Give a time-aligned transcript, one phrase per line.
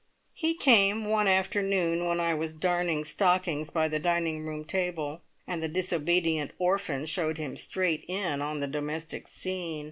[0.33, 5.61] He came one afternoon when I was darning stockings by the dining room table, and
[5.61, 9.79] the disobedient orphan showed him straight in on the domestic scene.